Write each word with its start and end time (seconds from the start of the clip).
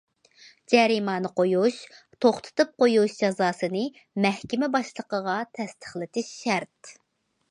جەرىمانە 0.71 1.29
قويۇش، 1.39 1.75
توختىتىپ 2.25 2.71
قويۇش 2.83 3.19
جازاسىنى 3.19 3.83
مەھكىمە 4.25 4.71
باشلىقىغا 4.79 5.39
تەستىقلىتىش 5.59 6.33
شەرت. 6.39 6.95